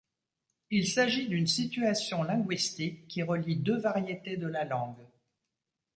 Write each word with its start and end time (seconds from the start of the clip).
Il 0.71 0.87
s’agit 0.87 1.27
d’une 1.29 1.45
situation 1.45 2.23
linguistique 2.23 3.07
qui 3.07 3.21
relie 3.21 3.55
deux 3.57 3.77
variétés 3.77 4.35
de 4.35 4.47
la 4.47 4.63
langue. 4.65 5.05